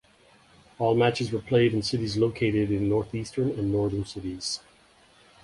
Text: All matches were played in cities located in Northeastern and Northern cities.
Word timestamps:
All 0.79 0.95
matches 0.95 1.31
were 1.31 1.37
played 1.43 1.75
in 1.75 1.83
cities 1.83 2.17
located 2.17 2.71
in 2.71 2.89
Northeastern 2.89 3.49
and 3.51 3.71
Northern 3.71 4.03
cities. 4.03 4.59